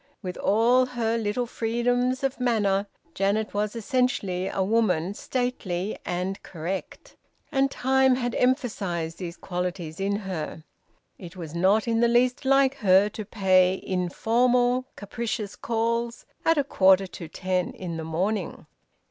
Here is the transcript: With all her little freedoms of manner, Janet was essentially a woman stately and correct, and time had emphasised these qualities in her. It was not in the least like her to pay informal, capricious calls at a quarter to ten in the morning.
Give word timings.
With 0.23 0.35
all 0.37 0.87
her 0.87 1.15
little 1.15 1.45
freedoms 1.45 2.23
of 2.23 2.39
manner, 2.39 2.87
Janet 3.13 3.53
was 3.53 3.75
essentially 3.75 4.47
a 4.47 4.63
woman 4.63 5.13
stately 5.13 5.95
and 6.03 6.41
correct, 6.41 7.15
and 7.51 7.69
time 7.69 8.15
had 8.15 8.33
emphasised 8.33 9.19
these 9.19 9.37
qualities 9.37 9.99
in 9.99 10.15
her. 10.15 10.63
It 11.19 11.35
was 11.35 11.53
not 11.53 11.87
in 11.87 11.99
the 11.99 12.07
least 12.07 12.45
like 12.45 12.77
her 12.77 13.09
to 13.09 13.23
pay 13.25 13.79
informal, 13.85 14.85
capricious 14.95 15.55
calls 15.55 16.25
at 16.45 16.57
a 16.57 16.63
quarter 16.63 17.05
to 17.05 17.27
ten 17.27 17.69
in 17.69 17.97
the 17.97 18.03
morning. 18.03 18.65